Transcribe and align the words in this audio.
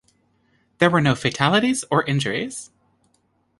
There 0.79 0.89
were 0.89 0.99
no 0.99 1.13
fatalities 1.13 1.85
or 1.91 2.03
injuries. 2.05 2.71